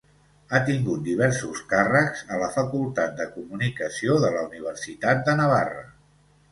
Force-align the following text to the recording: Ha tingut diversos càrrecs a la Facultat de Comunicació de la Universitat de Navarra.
Ha 0.51 0.61
tingut 0.69 1.03
diversos 1.07 1.61
càrrecs 1.75 2.25
a 2.37 2.41
la 2.45 2.49
Facultat 2.57 3.15
de 3.21 3.31
Comunicació 3.37 4.21
de 4.27 4.35
la 4.39 4.45
Universitat 4.51 5.25
de 5.31 5.41
Navarra. 5.45 5.91